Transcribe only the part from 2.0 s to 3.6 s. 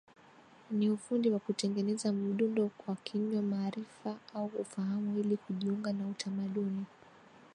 mdundo kwa kinywa